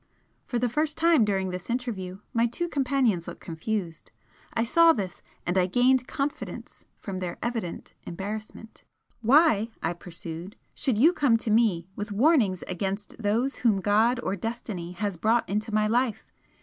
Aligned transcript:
For 0.47 0.57
the 0.57 0.67
first 0.67 0.97
time 0.97 1.23
during 1.23 1.51
this 1.51 1.69
interview, 1.69 2.21
my 2.33 2.47
two 2.47 2.67
companions 2.67 3.27
looked 3.27 3.39
confused. 3.39 4.09
I 4.55 4.63
saw 4.63 4.93
this, 4.93 5.21
and 5.45 5.59
I 5.59 5.67
gained 5.67 6.07
confidence 6.07 6.85
from 6.97 7.19
their 7.19 7.37
evident 7.43 7.93
embarrassment. 8.07 8.83
"Why," 9.21 9.69
I 9.83 9.93
pursued 9.93 10.55
"should 10.73 10.97
you 10.97 11.13
come 11.13 11.37
to 11.37 11.51
me 11.51 11.87
with 11.95 12.11
warnings 12.11 12.63
against 12.67 13.21
those 13.21 13.57
whom 13.57 13.79
God 13.79 14.19
or 14.23 14.35
Destiny 14.35 14.93
has 14.93 15.17
brought 15.17 15.47
into 15.47 15.71
my 15.71 15.85
life? 15.85 16.25